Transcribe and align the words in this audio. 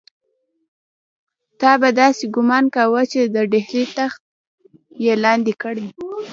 تا 1.59 1.71
به 1.81 1.89
داسې 2.01 2.23
ګومان 2.35 2.65
کاوه 2.75 3.01
چې 3.11 3.21
د 3.35 3.37
ډهلي 3.51 3.85
تخت 3.97 4.21
یې 5.05 5.13
لاندې 5.23 5.53
کړی. 5.61 5.87